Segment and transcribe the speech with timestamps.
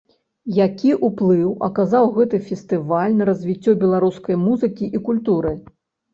[0.67, 5.55] Які ўплыў аказаў гэты фестываль на развіццё беларускай музыкі і культуры?